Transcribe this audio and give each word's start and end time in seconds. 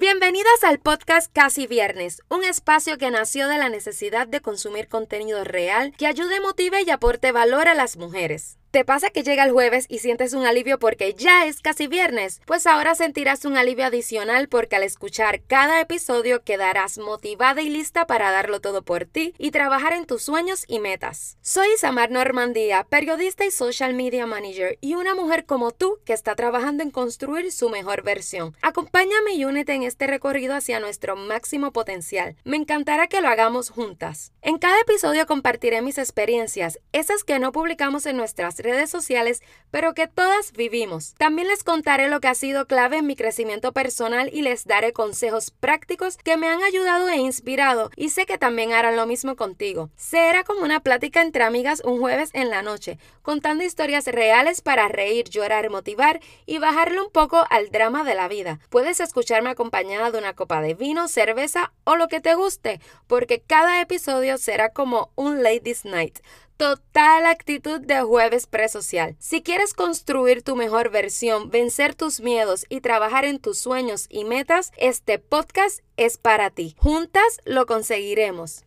Bienvenidas 0.00 0.62
al 0.62 0.78
podcast 0.78 1.28
Casi 1.32 1.66
Viernes, 1.66 2.22
un 2.28 2.44
espacio 2.44 2.98
que 2.98 3.10
nació 3.10 3.48
de 3.48 3.58
la 3.58 3.68
necesidad 3.68 4.28
de 4.28 4.40
consumir 4.40 4.86
contenido 4.86 5.42
real 5.42 5.92
que 5.98 6.06
ayude, 6.06 6.40
motive 6.40 6.82
y 6.86 6.90
aporte 6.90 7.32
valor 7.32 7.66
a 7.66 7.74
las 7.74 7.96
mujeres. 7.96 8.58
¿Te 8.70 8.84
pasa 8.84 9.08
que 9.08 9.22
llega 9.22 9.44
el 9.44 9.52
jueves 9.52 9.86
y 9.88 10.00
sientes 10.00 10.34
un 10.34 10.44
alivio 10.44 10.78
porque 10.78 11.14
ya 11.14 11.46
es 11.46 11.62
casi 11.62 11.86
viernes? 11.86 12.42
Pues 12.44 12.66
ahora 12.66 12.94
sentirás 12.94 13.46
un 13.46 13.56
alivio 13.56 13.86
adicional 13.86 14.48
porque 14.48 14.76
al 14.76 14.82
escuchar 14.82 15.40
cada 15.40 15.80
episodio 15.80 16.42
quedarás 16.42 16.98
motivada 16.98 17.62
y 17.62 17.70
lista 17.70 18.06
para 18.06 18.30
darlo 18.30 18.60
todo 18.60 18.82
por 18.82 19.06
ti 19.06 19.32
y 19.38 19.52
trabajar 19.52 19.94
en 19.94 20.04
tus 20.04 20.22
sueños 20.22 20.64
y 20.68 20.80
metas. 20.80 21.38
Soy 21.40 21.68
Samar 21.78 22.10
Normandía, 22.10 22.86
periodista 22.90 23.46
y 23.46 23.50
social 23.50 23.94
media 23.94 24.26
manager 24.26 24.76
y 24.82 24.96
una 24.96 25.14
mujer 25.14 25.46
como 25.46 25.70
tú 25.70 26.00
que 26.04 26.12
está 26.12 26.36
trabajando 26.36 26.82
en 26.82 26.90
construir 26.90 27.50
su 27.52 27.70
mejor 27.70 28.02
versión. 28.02 28.54
Acompáñame 28.60 29.32
y 29.32 29.46
únete 29.46 29.72
en 29.72 29.84
este 29.84 30.06
recorrido 30.06 30.54
hacia 30.54 30.78
nuestro 30.78 31.16
máximo 31.16 31.72
potencial. 31.72 32.36
Me 32.44 32.58
encantará 32.58 33.06
que 33.06 33.22
lo 33.22 33.28
hagamos 33.28 33.70
juntas. 33.70 34.32
En 34.42 34.58
cada 34.58 34.78
episodio 34.82 35.26
compartiré 35.26 35.80
mis 35.80 35.96
experiencias, 35.96 36.78
esas 36.92 37.24
que 37.24 37.38
no 37.38 37.50
publicamos 37.50 38.04
en 38.04 38.18
nuestras 38.18 38.57
redes 38.58 38.90
sociales, 38.90 39.42
pero 39.70 39.94
que 39.94 40.06
todas 40.06 40.52
vivimos. 40.52 41.14
También 41.18 41.48
les 41.48 41.64
contaré 41.64 42.08
lo 42.08 42.20
que 42.20 42.28
ha 42.28 42.34
sido 42.34 42.66
clave 42.66 42.98
en 42.98 43.06
mi 43.06 43.16
crecimiento 43.16 43.72
personal 43.72 44.30
y 44.32 44.42
les 44.42 44.64
daré 44.64 44.92
consejos 44.92 45.50
prácticos 45.50 46.16
que 46.16 46.36
me 46.36 46.48
han 46.48 46.62
ayudado 46.62 47.08
e 47.08 47.16
inspirado 47.16 47.90
y 47.96 48.10
sé 48.10 48.26
que 48.26 48.38
también 48.38 48.72
harán 48.72 48.96
lo 48.96 49.06
mismo 49.06 49.36
contigo. 49.36 49.90
Será 49.96 50.44
como 50.44 50.62
una 50.62 50.80
plática 50.80 51.22
entre 51.22 51.44
amigas 51.44 51.82
un 51.84 51.98
jueves 52.00 52.30
en 52.32 52.50
la 52.50 52.62
noche, 52.62 52.98
contando 53.22 53.64
historias 53.64 54.06
reales 54.06 54.60
para 54.60 54.88
reír, 54.88 55.28
llorar, 55.28 55.70
motivar 55.70 56.20
y 56.46 56.58
bajarle 56.58 57.00
un 57.00 57.10
poco 57.10 57.44
al 57.50 57.70
drama 57.70 58.04
de 58.04 58.14
la 58.14 58.28
vida. 58.28 58.58
Puedes 58.70 59.00
escucharme 59.00 59.50
acompañada 59.50 60.10
de 60.10 60.18
una 60.18 60.34
copa 60.34 60.60
de 60.60 60.74
vino, 60.74 61.08
cerveza 61.08 61.72
o 61.84 61.96
lo 61.96 62.08
que 62.08 62.20
te 62.20 62.34
guste, 62.34 62.80
porque 63.06 63.40
cada 63.40 63.80
episodio 63.80 64.38
será 64.38 64.70
como 64.70 65.10
un 65.14 65.42
Ladies 65.42 65.84
Night 65.84 66.18
total 66.58 67.24
actitud 67.24 67.80
de 67.80 68.02
jueves 68.02 68.46
presocial. 68.46 69.16
Si 69.20 69.42
quieres 69.42 69.72
construir 69.72 70.42
tu 70.42 70.56
mejor 70.56 70.90
versión, 70.90 71.50
vencer 71.50 71.94
tus 71.94 72.20
miedos 72.20 72.66
y 72.68 72.80
trabajar 72.80 73.24
en 73.24 73.38
tus 73.38 73.58
sueños 73.58 74.06
y 74.10 74.24
metas, 74.24 74.72
este 74.76 75.18
podcast 75.18 75.80
es 75.96 76.18
para 76.18 76.50
ti. 76.50 76.74
Juntas 76.78 77.40
lo 77.44 77.64
conseguiremos. 77.64 78.64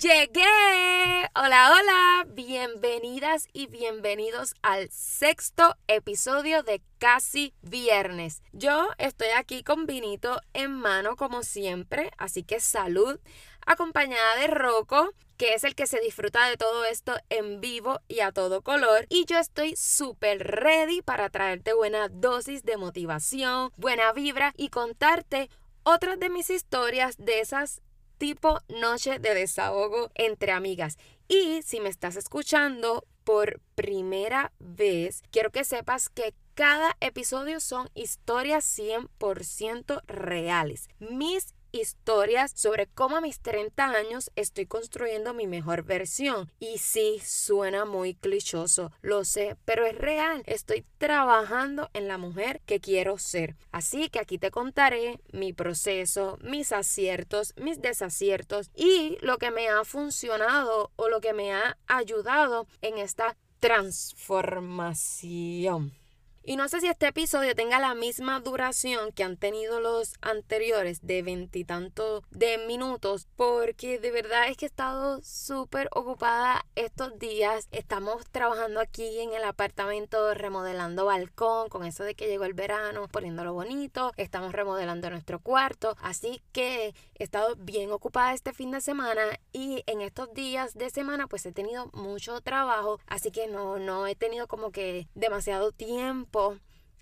Llegué. 0.00 1.28
Hola, 1.34 1.76
hola. 1.76 2.26
Bienvenidas 2.28 3.48
y 3.52 3.66
bienvenidos 3.66 4.54
al 4.62 4.88
sexto 4.88 5.76
episodio 5.88 6.62
de 6.62 6.80
Casi 6.96 7.52
Viernes. 7.60 8.42
Yo 8.52 8.88
estoy 8.96 9.28
aquí 9.36 9.62
con 9.62 9.84
vinito 9.84 10.40
en 10.54 10.72
mano 10.72 11.16
como 11.16 11.42
siempre, 11.42 12.12
así 12.16 12.44
que 12.44 12.60
salud, 12.60 13.20
acompañada 13.66 14.36
de 14.36 14.46
Rocco, 14.46 15.10
que 15.36 15.52
es 15.52 15.64
el 15.64 15.74
que 15.74 15.86
se 15.86 16.00
disfruta 16.00 16.48
de 16.48 16.56
todo 16.56 16.86
esto 16.86 17.14
en 17.28 17.60
vivo 17.60 18.00
y 18.08 18.20
a 18.20 18.32
todo 18.32 18.62
color. 18.62 19.04
Y 19.10 19.26
yo 19.26 19.36
estoy 19.36 19.76
súper 19.76 20.38
ready 20.38 21.02
para 21.02 21.28
traerte 21.28 21.74
buena 21.74 22.08
dosis 22.08 22.62
de 22.62 22.78
motivación, 22.78 23.70
buena 23.76 24.14
vibra 24.14 24.54
y 24.56 24.70
contarte 24.70 25.50
otras 25.82 26.18
de 26.18 26.30
mis 26.30 26.48
historias 26.48 27.18
de 27.18 27.40
esas 27.40 27.82
tipo 28.20 28.60
noche 28.68 29.18
de 29.18 29.34
desahogo 29.34 30.10
entre 30.14 30.52
amigas. 30.52 30.98
Y 31.26 31.62
si 31.62 31.80
me 31.80 31.88
estás 31.88 32.16
escuchando 32.16 33.06
por 33.24 33.60
primera 33.74 34.52
vez, 34.58 35.22
quiero 35.30 35.50
que 35.50 35.64
sepas 35.64 36.10
que 36.10 36.34
cada 36.54 36.96
episodio 37.00 37.60
son 37.60 37.88
historias 37.94 38.66
100% 38.78 40.02
reales. 40.06 40.88
Mis 40.98 41.54
historias 41.72 42.52
sobre 42.54 42.86
cómo 42.86 43.16
a 43.16 43.20
mis 43.20 43.40
30 43.40 43.84
años 43.84 44.30
estoy 44.36 44.66
construyendo 44.66 45.34
mi 45.34 45.46
mejor 45.46 45.84
versión. 45.84 46.50
Y 46.58 46.78
sí, 46.78 47.20
suena 47.24 47.84
muy 47.84 48.14
clichoso, 48.14 48.92
lo 49.02 49.24
sé, 49.24 49.56
pero 49.64 49.86
es 49.86 49.96
real. 49.96 50.42
Estoy 50.46 50.84
trabajando 50.98 51.90
en 51.92 52.08
la 52.08 52.18
mujer 52.18 52.60
que 52.66 52.80
quiero 52.80 53.18
ser. 53.18 53.56
Así 53.72 54.08
que 54.08 54.20
aquí 54.20 54.38
te 54.38 54.50
contaré 54.50 55.20
mi 55.32 55.52
proceso, 55.52 56.38
mis 56.42 56.72
aciertos, 56.72 57.54
mis 57.56 57.80
desaciertos 57.80 58.70
y 58.74 59.18
lo 59.20 59.38
que 59.38 59.50
me 59.50 59.68
ha 59.68 59.84
funcionado 59.84 60.90
o 60.96 61.08
lo 61.08 61.20
que 61.20 61.32
me 61.32 61.52
ha 61.52 61.76
ayudado 61.86 62.66
en 62.80 62.98
esta 62.98 63.36
transformación. 63.60 65.99
Y 66.42 66.56
no 66.56 66.68
sé 66.68 66.80
si 66.80 66.86
este 66.86 67.06
episodio 67.06 67.54
tenga 67.54 67.78
la 67.78 67.94
misma 67.94 68.40
duración 68.40 69.12
que 69.12 69.22
han 69.22 69.36
tenido 69.36 69.78
los 69.78 70.14
anteriores 70.22 71.06
de 71.06 71.20
veintitantos 71.20 72.24
de 72.30 72.56
minutos, 72.66 73.28
porque 73.36 73.98
de 73.98 74.10
verdad 74.10 74.48
es 74.48 74.56
que 74.56 74.64
he 74.64 74.68
estado 74.68 75.20
súper 75.22 75.90
ocupada 75.92 76.64
estos 76.76 77.18
días. 77.18 77.68
Estamos 77.72 78.24
trabajando 78.30 78.80
aquí 78.80 79.20
en 79.20 79.34
el 79.34 79.44
apartamento, 79.44 80.32
remodelando 80.32 81.04
balcón, 81.04 81.68
con 81.68 81.84
eso 81.84 82.04
de 82.04 82.14
que 82.14 82.26
llegó 82.26 82.44
el 82.44 82.54
verano, 82.54 83.06
poniéndolo 83.08 83.52
bonito. 83.52 84.12
Estamos 84.16 84.52
remodelando 84.52 85.10
nuestro 85.10 85.40
cuarto, 85.40 85.94
así 86.00 86.40
que 86.52 86.94
he 87.16 87.22
estado 87.22 87.54
bien 87.56 87.92
ocupada 87.92 88.32
este 88.32 88.54
fin 88.54 88.70
de 88.70 88.80
semana 88.80 89.22
y 89.52 89.82
en 89.86 90.00
estos 90.00 90.32
días 90.32 90.72
de 90.72 90.88
semana 90.88 91.26
pues 91.26 91.44
he 91.44 91.52
tenido 91.52 91.90
mucho 91.92 92.40
trabajo, 92.40 92.98
así 93.06 93.30
que 93.30 93.46
no, 93.46 93.78
no 93.78 94.06
he 94.06 94.14
tenido 94.14 94.48
como 94.48 94.72
que 94.72 95.06
demasiado 95.14 95.70
tiempo 95.72 96.29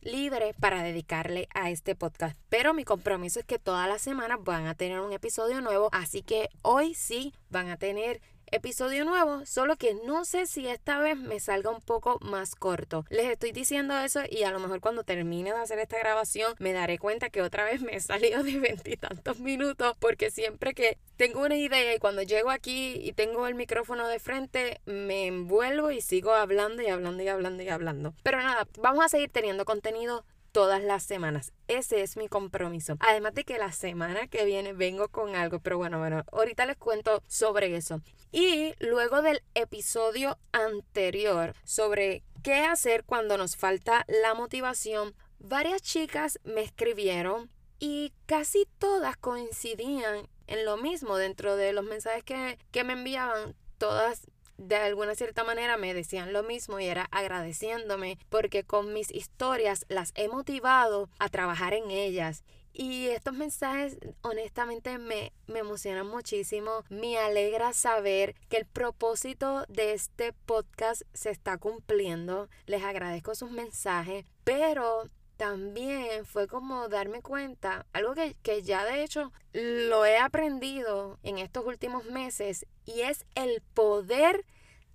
libre 0.01 0.55
para 0.61 0.83
dedicarle 0.83 1.49
a 1.55 1.71
este 1.71 1.95
podcast. 1.95 2.39
Pero 2.49 2.75
mi 2.75 2.85
compromiso 2.85 3.41
es 3.41 3.47
que 3.47 3.59
todas 3.59 3.89
las 3.89 4.03
semanas 4.03 4.39
van 4.43 4.67
a 4.67 4.75
tener 4.75 5.01
un 5.01 5.13
episodio 5.13 5.61
nuevo, 5.61 5.89
así 5.93 6.23
que 6.23 6.49
hoy 6.63 6.95
sí 6.95 7.35
van 7.51 7.69
a 7.69 7.77
tener 7.77 8.21
episodio 8.53 9.05
nuevo, 9.05 9.45
solo 9.47 9.77
que 9.77 9.95
no 10.05 10.25
sé 10.25 10.47
si 10.47 10.69
esta 10.69 10.99
vez 10.99 11.17
me 11.17 11.41
salga 11.41 11.71
un 11.71 11.81
poco 11.81 12.19
más 12.21 12.55
corto. 12.55 13.05
Les 13.11 13.27
estoy 13.27 13.53
diciendo 13.53 13.99
eso 13.99 14.21
y 14.29 14.43
a 14.43 14.51
lo 14.51 14.59
mejor 14.59 14.81
cuando 14.81 15.05
termine 15.05 15.53
de 15.53 15.59
hacer 15.59 15.79
esta 15.79 15.99
grabación 15.99 16.55
me 16.59 16.73
daré 16.73 16.99
cuenta 16.99 17.31
que 17.31 17.43
otra 17.43 17.65
vez 17.65 17.81
me 17.81 17.97
he 17.97 18.01
salido 18.01 18.43
de 18.43 18.59
veintitantos 18.59 19.39
minutos 19.41 19.97
porque 19.99 20.31
siempre 20.31 20.75
que 20.75 20.99
tengo 21.17 21.41
una 21.41 21.57
idea 21.57 21.95
y 21.95 21.99
cuando 21.99 22.23
llego 22.23 22.51
aquí 22.51 23.01
y 23.03 23.13
tengo 23.13 23.47
el 23.47 23.55
micrófono 23.55 24.09
de 24.09 24.19
frente 24.19 24.81
me 24.87 25.27
envuelvo 25.27 25.91
y 25.91 26.01
sigo 26.01 26.33
hablando 26.33 26.83
y 26.83 26.87
hablando 26.89 27.23
y 27.23 27.29
hablando 27.29 27.63
y 27.63 27.69
hablando. 27.69 28.15
Pero 28.23 28.39
nada, 28.39 28.67
vamos 28.79 29.05
a 29.05 29.09
seguir 29.09 29.31
teniendo 29.31 29.65
contenido 29.65 30.25
todas 30.53 30.83
las 30.83 31.03
semanas. 31.03 31.53
Ese 31.67 32.03
es 32.03 32.17
mi 32.17 32.29
compromiso. 32.29 32.97
Además 33.01 33.35
de 33.35 33.45
que 33.45 33.59
la 33.59 33.73
semana 33.73 34.27
que 34.29 34.45
viene 34.45 34.73
vengo 34.73 35.09
con 35.09 35.37
algo, 35.37 35.61
pero 35.61 35.79
bueno, 35.79 35.99
bueno, 35.99 36.25
ahorita 36.33 36.67
les 36.67 36.77
cuento 36.77 37.23
sobre 37.27 37.77
eso. 37.77 38.01
Y 38.33 38.75
luego 38.79 39.23
del 39.23 39.43
episodio 39.55 40.39
anterior 40.53 41.55
sobre 41.65 42.23
qué 42.43 42.65
hacer 42.65 43.05
cuando 43.05 43.39
nos 43.39 43.57
falta 43.57 44.05
la 44.09 44.35
motivación, 44.35 45.15
varias 45.39 45.83
chicas 45.83 46.39
me 46.45 46.63
escribieron 46.63 47.51
y 47.79 48.13
casi 48.27 48.67
todas 48.79 49.17
coincidían 49.17 50.29
en 50.47 50.65
lo 50.65 50.77
mismo 50.77 51.17
dentro 51.17 51.57
de 51.57 51.73
los 51.73 51.85
mensajes 51.85 52.25
que, 52.25 52.59
que 52.71 52.85
me 52.85 52.95
enviaban. 52.95 53.55
Todas 53.79 54.27
de 54.59 54.77
alguna 54.77 55.15
cierta 55.15 55.45
manera 55.45 55.77
me 55.77 55.95
decían 55.95 56.33
lo 56.33 56.43
mismo 56.43 56.79
y 56.81 56.87
era 56.87 57.09
agradeciéndome 57.11 58.19
porque 58.29 58.65
con 58.65 58.93
mis 58.93 59.11
historias 59.11 59.87
las 59.89 60.13
he 60.15 60.29
motivado 60.29 61.09
a 61.19 61.29
trabajar 61.29 61.73
en 61.73 61.91
ellas. 61.91 62.45
Y 62.73 63.09
estos 63.09 63.35
mensajes 63.35 63.99
honestamente 64.23 64.99
me, 64.99 65.33
me 65.47 65.61
emocionan 65.61 66.07
muchísimo. 66.07 66.85
Me 66.91 67.19
alegra 67.19 67.73
saber 67.73 68.35
que 68.49 68.59
el 68.59 68.67
propósito 68.67 69.65
de 69.69 69.95
este 69.95 70.33
podcast 70.33 71.03
se 71.13 71.31
está 71.31 71.59
cumpliendo. 71.59 72.49
Les 72.67 72.85
agradezco 72.85 73.35
sus 73.35 73.51
mensajes, 73.51 74.27
pero 74.45 75.09
también 75.37 76.27
fue 76.27 76.47
como 76.47 76.89
darme 76.89 77.23
cuenta, 77.23 77.87
algo 77.93 78.15
que, 78.15 78.37
que, 78.43 78.63
ya 78.63 78.85
de 78.85 79.05
hecho 79.05 79.33
lo 79.53 80.05
he 80.05 80.19
aprendido 80.19 81.19
en 81.23 81.39
estos 81.39 81.65
últimos 81.65 82.05
meses, 82.07 82.67
y 82.85 83.03
es 83.03 83.25
el 83.37 83.63
poder 83.73 84.45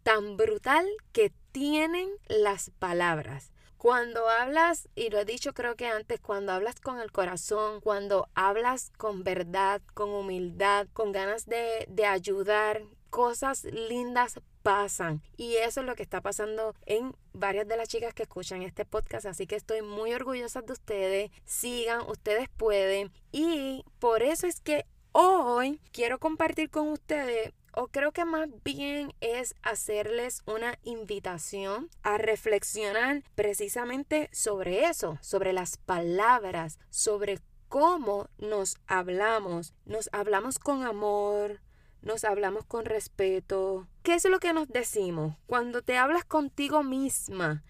tan 0.03 0.37
brutal 0.37 0.85
que 1.11 1.31
tienen 1.51 2.09
las 2.27 2.69
palabras. 2.79 3.51
Cuando 3.77 4.29
hablas, 4.29 4.87
y 4.95 5.09
lo 5.09 5.19
he 5.19 5.25
dicho 5.25 5.53
creo 5.53 5.75
que 5.75 5.87
antes, 5.87 6.21
cuando 6.21 6.53
hablas 6.53 6.79
con 6.79 6.99
el 7.01 7.11
corazón, 7.11 7.81
cuando 7.81 8.29
hablas 8.33 8.91
con 8.97 9.23
verdad, 9.23 9.81
con 9.93 10.09
humildad, 10.09 10.87
con 10.93 11.11
ganas 11.11 11.45
de, 11.45 11.85
de 11.89 12.05
ayudar, 12.05 12.81
cosas 13.09 13.65
lindas 13.65 14.39
pasan. 14.63 15.21
Y 15.37 15.57
eso 15.57 15.81
es 15.81 15.85
lo 15.85 15.95
que 15.95 16.01
está 16.03 16.21
pasando 16.21 16.73
en 16.85 17.13
varias 17.33 17.67
de 17.67 17.77
las 17.77 17.89
chicas 17.89 18.13
que 18.13 18.23
escuchan 18.23 18.63
este 18.63 18.85
podcast. 18.85 19.25
Así 19.25 19.45
que 19.45 19.55
estoy 19.55 19.81
muy 19.81 20.13
orgullosa 20.13 20.61
de 20.61 20.73
ustedes. 20.73 21.31
Sigan, 21.45 22.01
ustedes 22.07 22.49
pueden. 22.49 23.11
Y 23.31 23.83
por 23.99 24.23
eso 24.23 24.47
es 24.47 24.61
que 24.61 24.85
hoy 25.11 25.79
quiero 25.91 26.19
compartir 26.19 26.69
con 26.69 26.87
ustedes 26.87 27.53
o 27.75 27.87
creo 27.87 28.11
que 28.11 28.25
más 28.25 28.47
bien 28.63 29.13
es 29.21 29.55
hacerles 29.63 30.43
una 30.45 30.77
invitación 30.83 31.89
a 32.03 32.17
reflexionar 32.17 33.23
precisamente 33.35 34.29
sobre 34.31 34.85
eso, 34.85 35.17
sobre 35.21 35.53
las 35.53 35.77
palabras, 35.77 36.79
sobre 36.89 37.39
cómo 37.67 38.29
nos 38.37 38.77
hablamos. 38.85 39.73
Nos 39.85 40.09
hablamos 40.11 40.59
con 40.59 40.83
amor, 40.83 41.61
nos 42.03 42.23
hablamos 42.23 42.65
con 42.65 42.85
respeto. 42.85 43.87
¿Qué 44.03 44.13
es 44.13 44.25
lo 44.25 44.39
que 44.39 44.53
nos 44.53 44.67
decimos? 44.67 45.35
Cuando 45.47 45.81
te 45.81 45.97
hablas 45.97 46.25
contigo 46.25 46.83
misma, 46.83 47.63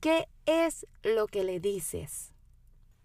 ¿qué 0.00 0.28
es 0.46 0.86
lo 1.02 1.28
que 1.28 1.44
le 1.44 1.60
dices? 1.60 2.32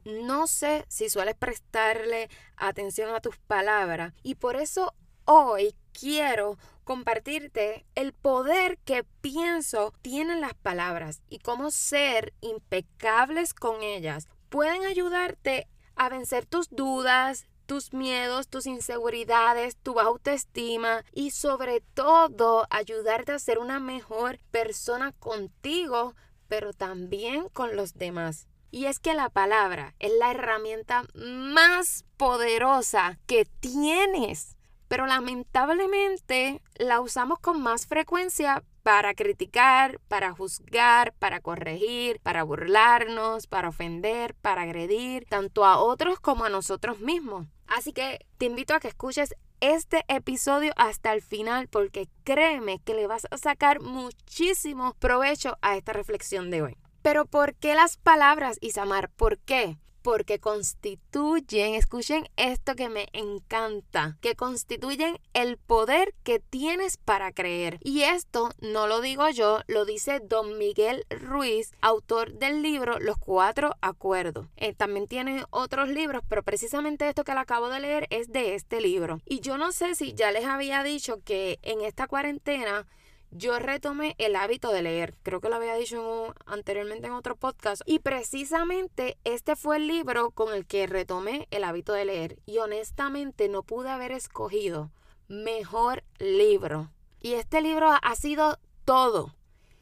No 0.06 0.48
sé 0.48 0.86
si 0.88 1.10
sueles 1.10 1.36
prestarle 1.36 2.30
atención 2.56 3.14
a 3.14 3.20
tus 3.20 3.38
palabras 3.38 4.14
y 4.24 4.36
por 4.36 4.56
eso 4.56 4.96
hoy 5.26 5.76
quiero 6.00 6.58
compartirte 6.84 7.86
el 7.96 8.14
poder 8.14 8.78
que 8.80 9.04
pienso 9.22 9.94
tienen 10.02 10.42
las 10.42 10.54
palabras 10.54 11.22
y 11.30 11.40
cómo 11.40 11.72
ser 11.72 12.34
impecables 12.42 13.54
con 13.54 13.84
ellas 13.84 14.28
pueden 14.50 14.86
ayudarte 14.86 15.68
a 15.96 16.10
vencer 16.10 16.46
tus 16.46 16.70
dudas, 16.70 17.48
tus 17.66 17.94
miedos, 17.94 18.48
tus 18.48 18.66
inseguridades, 18.66 19.78
tu 19.78 20.00
autoestima 20.00 21.04
y 21.14 21.32
sobre 21.32 21.82
todo 21.94 22.66
ayudarte 22.70 23.34
a 23.34 23.40
ser 23.40 23.60
una 23.60 23.80
mejor 23.80 24.40
persona 24.50 25.12
contigo, 25.12 26.16
pero 26.48 26.74
también 26.74 27.50
con 27.50 27.76
los 27.76 27.94
demás. 27.94 28.48
Y 28.72 28.86
es 28.86 29.00
que 29.00 29.14
la 29.14 29.30
palabra 29.30 29.96
es 30.00 30.12
la 30.18 30.32
herramienta 30.32 31.04
más 31.14 32.06
poderosa 32.18 33.20
que 33.28 33.46
tienes 33.46 34.56
pero 34.90 35.06
lamentablemente 35.06 36.62
la 36.76 37.00
usamos 37.00 37.40
con 37.40 37.62
más 37.62 37.88
frecuencia 37.88 38.64
para 38.84 39.14
criticar, 39.14 40.00
para 40.08 40.34
juzgar, 40.34 41.14
para 41.14 41.40
corregir, 41.40 42.20
para 42.22 42.44
burlarnos, 42.44 43.48
para 43.48 43.70
ofender, 43.70 44.34
para 44.34 44.64
agredir, 44.64 45.26
tanto 45.30 45.64
a 45.64 45.78
otros 45.78 46.20
como 46.20 46.44
a 46.44 46.50
nosotros 46.50 47.00
mismos. 47.00 47.48
Así 47.68 47.94
que 47.94 48.26
te 48.38 48.48
invito 48.48 48.74
a 48.74 48.80
que 48.80 48.88
escuches 48.88 49.36
este 49.62 50.06
episodio 50.08 50.74
hasta 50.76 51.14
el 51.14 51.22
final 51.22 51.68
porque 51.68 52.10
créeme 52.24 52.80
que 52.80 52.96
le 52.96 53.06
vas 53.06 53.28
a 53.30 53.38
sacar 53.38 53.82
muchísimo 53.82 54.96
provecho 54.96 55.58
a 55.62 55.78
esta 55.78 55.94
reflexión 55.94 56.50
de 56.50 56.64
hoy. 56.64 56.78
Pero 57.04 57.26
¿por 57.26 57.54
qué 57.56 57.76
las 57.76 57.98
palabras, 57.98 58.58
Isamar? 58.60 59.10
¿Por 59.12 59.38
qué? 59.38 59.78
Porque 60.02 60.40
constituyen, 60.40 61.76
escuchen 61.76 62.28
esto 62.38 62.76
que 62.76 62.90
me 62.90 63.08
encanta, 63.14 64.18
que 64.22 64.36
constituyen 64.36 65.20
el 65.34 65.58
poder 65.58 66.14
que 66.24 66.40
tienes 66.40 66.98
para 66.98 67.32
creer. 67.32 67.80
Y 67.82 68.02
esto 68.02 68.50
no 68.62 68.88
lo 68.88 69.02
digo 69.02 69.30
yo, 69.30 69.62
lo 69.68 69.86
dice 69.86 70.20
don 70.24 70.58
Miguel 70.58 71.06
Ruiz, 71.10 71.72
autor 71.82 72.34
del 72.34 72.62
libro 72.62 73.00
Los 73.00 73.18
Cuatro 73.18 73.76
Acuerdos. 73.82 74.48
Eh, 74.58 74.74
también 74.74 75.08
tiene 75.08 75.44
otros 75.50 75.90
libros, 75.90 76.24
pero 76.28 76.44
precisamente 76.44 77.08
esto 77.08 77.24
que 77.24 77.34
le 77.34 77.40
acabo 77.40 77.70
de 77.70 77.80
leer 77.80 78.08
es 78.10 78.32
de 78.32 78.56
este 78.56 78.82
libro. 78.82 79.22
Y 79.26 79.40
yo 79.42 79.58
no 79.58 79.72
sé 79.72 79.96
si 79.96 80.14
ya 80.14 80.32
les 80.32 80.46
había 80.46 80.84
dicho 80.84 81.22
que 81.24 81.60
en 81.62 81.82
esta 81.82 82.08
cuarentena 82.08 82.88
yo 83.32 83.60
retomé 83.60 84.16
el 84.18 84.36
hábito 84.36 84.72
de 84.72 84.82
leer. 84.82 85.16
Creo 85.24 85.42
que 85.42 85.50
lo 85.50 85.56
había 85.56 85.76
dicho 85.76 86.34
anteriormente 86.46 87.08
en 87.08 87.14
otro 87.14 87.36
podcast. 87.36 87.82
Y 87.86 88.00
precisamente 88.00 89.18
este 89.24 89.56
fue 89.56 89.78
el 89.78 89.88
libro 89.88 90.32
con 90.32 90.54
el 90.54 90.66
que 90.66 90.88
retomé 90.88 91.48
el 91.52 91.64
hábito 91.64 91.94
de 91.94 92.06
leer. 92.06 92.40
Y 92.46 92.58
honestamente 92.58 93.48
no 93.50 93.64
pude 93.64 93.90
haber 93.90 94.12
escogido 94.12 94.92
mejor 95.28 96.04
libro. 96.18 96.92
Y 97.22 97.34
este 97.34 97.62
libro 97.62 97.90
ha 98.02 98.16
sido 98.16 98.58
todo. 98.86 99.36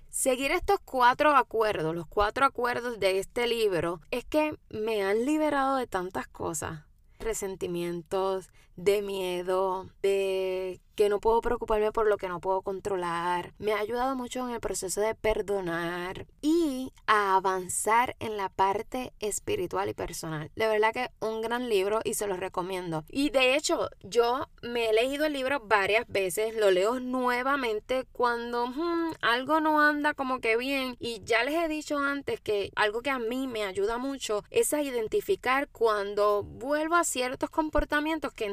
Seguir 0.09 0.51
estos 0.51 0.79
cuatro 0.83 1.35
acuerdos, 1.35 1.95
los 1.95 2.07
cuatro 2.07 2.45
acuerdos 2.45 2.99
de 2.99 3.19
este 3.19 3.47
libro, 3.47 4.01
es 4.09 4.25
que 4.25 4.57
me 4.69 5.03
han 5.03 5.25
liberado 5.25 5.75
de 5.75 5.85
tantas 5.85 6.27
cosas. 6.27 6.85
Resentimientos, 7.19 8.49
de 8.77 9.01
miedo, 9.01 9.89
de 10.01 10.79
que 10.97 11.09
no 11.09 11.19
puedo 11.19 11.41
preocuparme 11.41 11.91
por 11.91 12.07
lo 12.07 12.17
que 12.17 12.27
no 12.27 12.41
puedo 12.41 12.63
controlar. 12.63 13.53
Me 13.59 13.71
ha 13.71 13.79
ayudado 13.79 14.15
mucho 14.15 14.45
en 14.45 14.55
el 14.55 14.59
proceso 14.59 14.99
de 14.99 15.13
perdonar 15.13 16.25
y 16.41 16.91
a 17.05 17.35
avanzar 17.35 18.15
en 18.19 18.35
la 18.35 18.49
parte 18.49 19.13
espiritual 19.19 19.89
y 19.89 19.93
personal. 19.93 20.49
De 20.55 20.67
verdad 20.67 20.93
que 20.93 21.11
un 21.19 21.41
gran 21.41 21.69
libro 21.69 21.99
y 22.03 22.15
se 22.15 22.25
lo 22.25 22.35
recomiendo. 22.35 23.05
Y 23.09 23.29
de 23.29 23.55
hecho, 23.55 23.89
yo 24.01 24.47
me 24.63 24.89
he 24.89 24.93
leído 24.93 25.25
el 25.25 25.33
libro 25.33 25.59
varias 25.59 26.07
veces, 26.07 26.55
lo 26.55 26.71
leo 26.71 26.99
nuevamente 26.99 28.05
cuando 28.11 28.65
hmm, 28.65 29.13
algo 29.21 29.59
no 29.59 29.79
anda 29.79 30.15
como 30.15 30.39
que 30.39 30.57
bien. 30.57 30.97
Y 30.99 31.21
ya 31.23 31.43
les 31.43 31.63
he 31.63 31.67
dicho 31.67 31.99
antes 31.99 32.41
que 32.41 32.71
algo 32.75 33.01
que 33.01 33.11
a 33.11 33.19
mí 33.19 33.45
me 33.45 33.65
ayuda 33.65 33.99
mucho 33.99 34.43
es 34.49 34.73
a 34.73 34.81
identificar 34.81 35.67
cuando 35.67 36.41
vuelvo 36.41 36.95
a 36.95 37.03
ciertos 37.03 37.51
comportamientos 37.51 38.33
que 38.33 38.45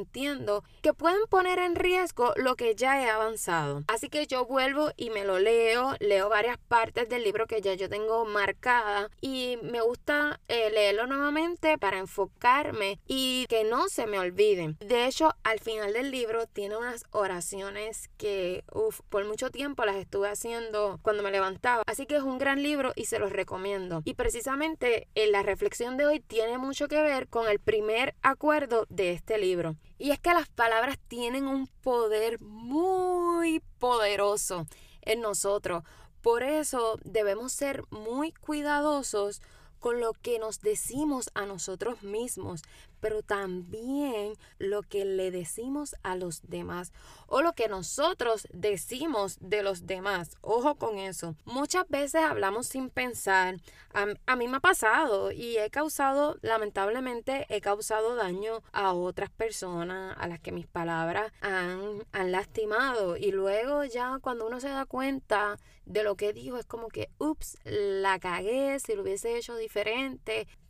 que 0.80 0.94
pueden 0.94 1.26
poner 1.28 1.58
en 1.58 1.74
riesgo 1.74 2.32
lo 2.36 2.54
que 2.54 2.76
ya 2.76 3.02
he 3.02 3.10
avanzado. 3.10 3.82
Así 3.88 4.08
que 4.08 4.26
yo 4.26 4.46
vuelvo 4.46 4.92
y 4.96 5.10
me 5.10 5.24
lo 5.24 5.40
leo, 5.40 5.96
leo 5.98 6.28
varias 6.28 6.56
partes 6.56 7.08
del 7.08 7.24
libro 7.24 7.46
que 7.46 7.60
ya 7.60 7.74
yo 7.74 7.88
tengo 7.88 8.24
marcada 8.24 9.10
y 9.20 9.58
me 9.62 9.80
gusta 9.80 10.40
eh, 10.46 10.70
leerlo 10.70 11.08
nuevamente 11.08 11.78
para 11.78 11.98
enfocarme 11.98 13.00
y 13.08 13.46
que 13.48 13.64
no 13.64 13.88
se 13.88 14.06
me 14.06 14.20
olviden. 14.20 14.76
De 14.78 15.06
hecho, 15.06 15.34
al 15.42 15.58
final 15.58 15.92
del 15.92 16.12
libro 16.12 16.46
tiene 16.46 16.76
unas 16.76 17.04
oraciones 17.10 18.08
que 18.16 18.62
uf, 18.72 19.00
por 19.08 19.24
mucho 19.24 19.50
tiempo 19.50 19.84
las 19.84 19.96
estuve 19.96 20.28
haciendo 20.28 21.00
cuando 21.02 21.24
me 21.24 21.32
levantaba. 21.32 21.82
Así 21.86 22.06
que 22.06 22.16
es 22.16 22.22
un 22.22 22.38
gran 22.38 22.62
libro 22.62 22.92
y 22.94 23.06
se 23.06 23.18
los 23.18 23.32
recomiendo. 23.32 24.02
Y 24.04 24.14
precisamente 24.14 25.08
en 25.16 25.32
la 25.32 25.42
reflexión 25.42 25.96
de 25.96 26.06
hoy 26.06 26.20
tiene 26.20 26.56
mucho 26.58 26.86
que 26.86 27.02
ver 27.02 27.26
con 27.26 27.48
el 27.48 27.58
primer 27.58 28.14
acuerdo 28.22 28.86
de 28.90 29.10
este 29.10 29.38
libro. 29.38 29.74
Y 29.98 30.10
es 30.10 30.18
que 30.18 30.34
las 30.34 30.48
palabras 30.48 30.98
tienen 31.08 31.46
un 31.46 31.66
poder 31.66 32.40
muy 32.40 33.60
poderoso 33.78 34.66
en 35.02 35.20
nosotros. 35.20 35.84
Por 36.22 36.42
eso 36.42 36.98
debemos 37.04 37.52
ser 37.52 37.84
muy 37.90 38.32
cuidadosos 38.32 39.42
con 39.84 40.00
lo 40.00 40.14
que 40.14 40.38
nos 40.38 40.62
decimos 40.62 41.28
a 41.34 41.44
nosotros 41.44 42.02
mismos, 42.02 42.62
pero 43.00 43.22
también 43.22 44.32
lo 44.58 44.82
que 44.82 45.04
le 45.04 45.30
decimos 45.30 45.94
a 46.02 46.16
los 46.16 46.40
demás 46.48 46.90
o 47.26 47.42
lo 47.42 47.52
que 47.52 47.68
nosotros 47.68 48.48
decimos 48.50 49.36
de 49.42 49.62
los 49.62 49.86
demás. 49.86 50.38
Ojo 50.40 50.76
con 50.76 50.96
eso. 50.96 51.36
Muchas 51.44 51.86
veces 51.88 52.22
hablamos 52.22 52.66
sin 52.66 52.88
pensar. 52.88 53.56
A, 53.92 54.36
mí 54.36 54.48
me 54.48 54.56
ha 54.56 54.60
pasado 54.60 55.32
y 55.32 55.58
he 55.58 55.68
causado, 55.68 56.38
lamentablemente, 56.40 57.44
he 57.50 57.60
causado 57.60 58.16
daño 58.16 58.62
a 58.72 58.94
otras 58.94 59.28
personas 59.28 60.16
a 60.18 60.26
las 60.26 60.40
que 60.40 60.50
mis 60.50 60.66
palabras 60.66 61.30
han, 61.42 62.04
han 62.12 62.32
lastimado. 62.32 63.18
Y 63.18 63.32
luego 63.32 63.84
ya 63.84 64.18
cuando 64.22 64.46
uno 64.46 64.60
se 64.60 64.70
da 64.70 64.86
cuenta 64.86 65.58
de 65.86 66.02
lo 66.02 66.16
que 66.16 66.32
dijo, 66.32 66.56
es 66.56 66.64
como 66.64 66.88
que, 66.88 67.10
ups, 67.18 67.58
la 67.64 68.18
cagué, 68.18 68.78
si 68.80 68.94
lo 68.94 69.02
hubiese 69.02 69.36
hecho 69.36 69.54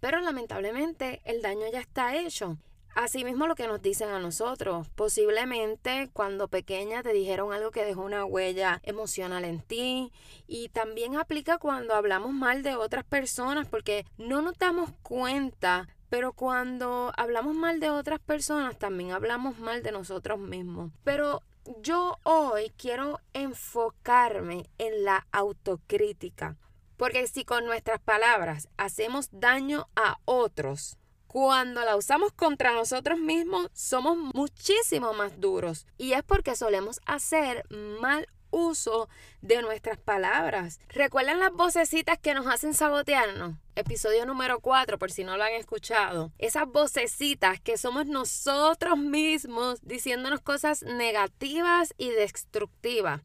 Pero 0.01 0.21
lamentablemente 0.21 1.21
el 1.25 1.43
daño 1.43 1.67
ya 1.73 1.81
está 1.81 2.17
hecho. 2.17 2.57
Asimismo 2.95 3.49
lo 3.49 3.57
que 3.57 3.67
nos 3.67 3.83
dicen 3.83 4.11
a 4.11 4.21
nosotros, 4.21 4.89
posiblemente 4.91 6.11
cuando 6.13 6.47
pequeña 6.47 7.03
te 7.03 7.13
dijeron 7.13 7.53
algo 7.53 7.73
que 7.73 7.85
dejó 7.85 8.03
una 8.03 8.25
huella 8.25 8.81
emocional 8.85 9.45
en 9.45 9.61
ti 9.61 10.13
y 10.47 10.69
también 10.69 11.17
aplica 11.17 11.59
cuando 11.59 11.95
hablamos 11.95 12.33
mal 12.33 12.63
de 12.63 12.77
otras 12.77 13.03
personas 13.03 13.67
porque 13.67 14.07
no 14.17 14.43
nos 14.43 14.57
damos 14.59 14.93
cuenta, 15.03 15.89
pero 16.09 16.33
cuando 16.35 17.13
hablamos 17.17 17.57
mal 17.57 17.81
de 17.81 17.91
otras 17.91 18.21
personas 18.21 18.79
también 18.79 19.11
hablamos 19.11 19.59
mal 19.59 19.83
de 19.83 19.91
nosotros 19.91 20.39
mismos. 20.39 20.93
Pero 21.03 21.43
yo 21.83 22.19
hoy 22.23 22.71
quiero 22.77 23.19
enfocarme 23.33 24.71
en 24.79 25.03
la 25.05 25.27
autocrítica, 25.33 26.57
porque 26.97 27.27
si 27.27 27.45
con 27.45 27.65
nuestras 27.67 28.01
palabras 28.01 28.69
hacemos 28.77 29.29
daño 29.33 29.89
a 29.97 30.19
otros, 30.25 30.97
cuando 31.27 31.85
la 31.85 31.97
usamos 31.97 32.33
contra 32.33 32.73
nosotros 32.73 33.19
mismos, 33.19 33.69
somos 33.73 34.17
muchísimo 34.17 35.13
más 35.15 35.41
duros. 35.41 35.85
Y 35.99 36.13
es 36.13 36.23
porque 36.23 36.55
solemos 36.55 37.01
hacer 37.07 37.65
mal 37.71 38.29
uso 38.55 39.09
de 39.43 39.61
nuestras 39.61 39.99
palabras. 39.99 40.79
¿Recuerdan 40.89 41.41
las 41.41 41.53
vocecitas 41.53 42.19
que 42.21 42.35
nos 42.35 42.47
hacen 42.47 42.73
sabotearnos? 42.73 43.57
Episodio 43.75 44.25
número 44.27 44.61
4, 44.61 44.97
por 44.97 45.11
si 45.11 45.25
no 45.25 45.37
lo 45.37 45.43
han 45.43 45.55
escuchado. 45.55 46.33
Esas 46.39 46.69
vocecitas 46.69 47.61
que 47.61 47.77
somos 47.77 48.07
nosotros 48.07 48.97
mismos 48.97 49.81
diciéndonos 49.83 50.41
cosas 50.41 50.83
negativas 50.85 51.95
y 51.99 52.11
destructivas. 52.11 53.23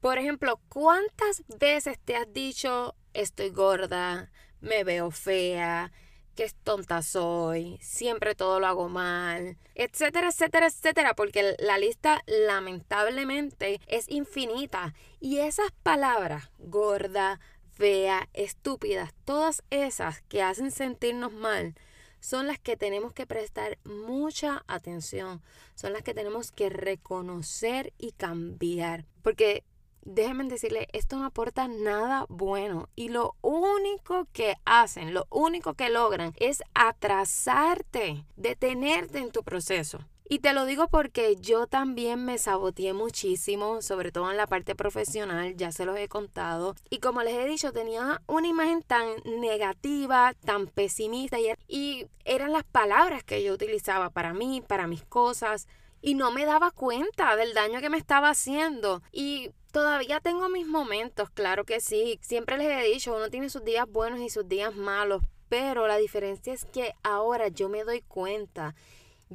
Por 0.00 0.16
ejemplo, 0.16 0.58
¿cuántas 0.70 1.44
veces 1.60 1.98
te 2.02 2.16
has 2.16 2.32
dicho 2.32 2.96
estoy 3.14 3.50
gorda, 3.50 4.30
me 4.60 4.84
veo 4.84 5.10
fea, 5.10 5.92
qué 6.34 6.50
tonta 6.64 7.02
soy, 7.02 7.78
siempre 7.82 8.34
todo 8.34 8.60
lo 8.60 8.66
hago 8.66 8.88
mal, 8.88 9.58
etcétera, 9.74 10.28
etcétera, 10.28 10.66
etcétera, 10.66 11.14
porque 11.14 11.56
la 11.58 11.78
lista 11.78 12.22
lamentablemente 12.26 13.80
es 13.86 14.08
infinita. 14.08 14.94
Y 15.20 15.38
esas 15.38 15.70
palabras, 15.82 16.50
gorda, 16.58 17.40
fea, 17.72 18.28
estúpida, 18.32 19.12
todas 19.24 19.62
esas 19.70 20.22
que 20.22 20.42
hacen 20.42 20.70
sentirnos 20.70 21.32
mal, 21.32 21.74
son 22.20 22.46
las 22.46 22.60
que 22.60 22.76
tenemos 22.76 23.12
que 23.12 23.26
prestar 23.26 23.78
mucha 23.84 24.64
atención, 24.68 25.42
son 25.74 25.92
las 25.92 26.02
que 26.02 26.14
tenemos 26.14 26.52
que 26.52 26.70
reconocer 26.70 27.92
y 27.98 28.12
cambiar, 28.12 29.06
porque 29.22 29.64
déjenme 30.02 30.44
decirle, 30.44 30.88
esto 30.92 31.16
no 31.16 31.24
aporta 31.24 31.68
nada 31.68 32.26
bueno 32.28 32.88
y 32.94 33.08
lo 33.08 33.36
único 33.40 34.26
que 34.32 34.56
hacen, 34.64 35.14
lo 35.14 35.26
único 35.30 35.74
que 35.74 35.90
logran 35.90 36.34
es 36.38 36.62
atrasarte, 36.74 38.24
detenerte 38.36 39.18
en 39.18 39.30
tu 39.30 39.42
proceso. 39.42 40.00
Y 40.32 40.38
te 40.38 40.54
lo 40.54 40.64
digo 40.64 40.88
porque 40.88 41.36
yo 41.36 41.66
también 41.66 42.24
me 42.24 42.38
saboteé 42.38 42.94
muchísimo, 42.94 43.82
sobre 43.82 44.12
todo 44.12 44.30
en 44.30 44.38
la 44.38 44.46
parte 44.46 44.74
profesional, 44.74 45.54
ya 45.56 45.72
se 45.72 45.84
los 45.84 45.98
he 45.98 46.08
contado. 46.08 46.74
Y 46.88 47.00
como 47.00 47.22
les 47.22 47.34
he 47.34 47.46
dicho, 47.46 47.70
tenía 47.70 48.22
una 48.26 48.48
imagen 48.48 48.82
tan 48.82 49.06
negativa, 49.26 50.32
tan 50.42 50.68
pesimista 50.68 51.36
y, 51.68 52.06
eran 52.24 52.52
las 52.52 52.64
palabras 52.64 53.24
que 53.24 53.42
yo 53.42 53.52
utilizaba 53.52 54.08
para 54.08 54.32
mí, 54.32 54.62
para 54.66 54.86
mis 54.86 55.04
cosas. 55.04 55.66
Y 56.02 56.14
no 56.14 56.30
me 56.32 56.44
daba 56.44 56.70
cuenta 56.70 57.34
del 57.36 57.54
daño 57.54 57.80
que 57.80 57.88
me 57.88 57.98
estaba 57.98 58.28
haciendo. 58.30 59.02
Y 59.12 59.50
Todavía 59.72 60.20
tengo 60.20 60.50
mis 60.50 60.66
momentos, 60.66 61.30
claro 61.30 61.64
que 61.64 61.80
sí. 61.80 62.18
Siempre 62.20 62.58
les 62.58 62.68
he 62.68 62.92
dicho, 62.92 63.16
uno 63.16 63.30
tiene 63.30 63.48
sus 63.48 63.64
días 63.64 63.90
buenos 63.90 64.20
y 64.20 64.28
sus 64.28 64.46
días 64.46 64.74
malos, 64.76 65.22
pero 65.48 65.86
la 65.86 65.96
diferencia 65.96 66.52
es 66.52 66.66
que 66.66 66.92
ahora 67.02 67.48
yo 67.48 67.70
me 67.70 67.82
doy 67.82 68.02
cuenta 68.02 68.74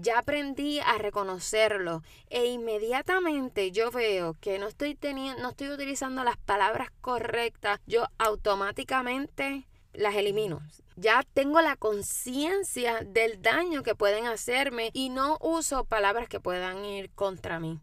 ya 0.02 0.20
aprendí 0.20 0.80
a 0.80 0.98
reconocerlo 0.98 2.04
e 2.30 2.46
inmediatamente 2.46 3.72
yo 3.72 3.92
veo 3.92 4.36
que 4.40 4.60
no 4.60 4.68
estoy 4.68 4.96
teniendo, 4.96 5.42
no 5.42 5.50
estoy 5.50 5.70
utilizando 5.70 6.24
las 6.24 6.38
palabras 6.38 6.90
correctas, 7.02 7.80
yo 7.88 8.06
automáticamente 8.18 9.68
las 9.94 10.16
elimino. 10.16 10.62
Ya 11.00 11.24
tengo 11.36 11.62
la 11.62 11.76
conciencia 11.76 13.02
del 13.06 13.40
daño 13.40 13.84
que 13.84 13.94
pueden 13.94 14.26
hacerme 14.26 14.90
y 14.94 15.10
no 15.10 15.38
uso 15.42 15.86
palabras 15.86 16.28
que 16.28 16.40
puedan 16.40 16.84
ir 16.84 17.12
contra 17.12 17.60
mí. 17.60 17.80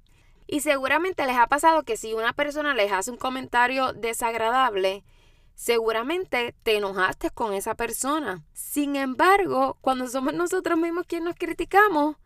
Y 0.48 0.60
seguramente 0.60 1.24
les 1.24 1.36
ha 1.36 1.46
pasado 1.46 1.84
que 1.84 1.96
si 1.96 2.12
una 2.12 2.32
persona 2.32 2.74
les 2.74 2.90
hace 2.90 3.12
un 3.12 3.16
comentario 3.16 3.92
desagradable, 3.92 5.04
seguramente 5.54 6.56
te 6.64 6.76
enojaste 6.76 7.30
con 7.30 7.54
esa 7.54 7.76
persona. 7.76 8.42
Sin 8.52 8.96
embargo, 8.96 9.78
cuando 9.80 10.08
somos 10.08 10.34
nosotros 10.34 10.76
mismos 10.76 11.06
quienes 11.06 11.28
nos 11.28 11.38
criticamos, 11.38 12.16